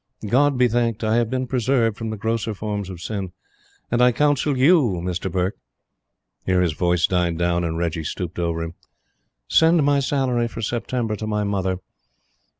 God 0.27 0.57
be 0.57 0.67
thanked, 0.67 1.03
I 1.03 1.17
have 1.17 1.29
been 1.29 1.45
preserved 1.45 1.95
from 1.95 2.09
the 2.09 2.17
grosser 2.17 2.55
forms 2.55 2.89
of 2.89 2.99
sin; 3.03 3.33
and 3.91 4.01
I 4.01 4.11
counsel 4.11 4.57
YOU, 4.57 4.99
Mr. 4.99 5.31
Burke...." 5.31 5.59
Here 6.43 6.59
his 6.61 6.73
voice 6.73 7.05
died 7.05 7.37
down, 7.37 7.63
and 7.63 7.77
Reggie 7.77 8.03
stooped 8.03 8.39
over 8.39 8.63
him. 8.63 8.73
"Send 9.47 9.83
my 9.83 9.99
salary 9.99 10.47
for 10.47 10.63
September 10.63 11.15
to 11.17 11.27
my 11.27 11.43
mother.... 11.43 11.77